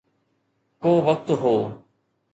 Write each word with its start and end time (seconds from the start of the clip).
ڪو 0.81 0.91
وقت 1.07 1.27
هو 1.41 1.55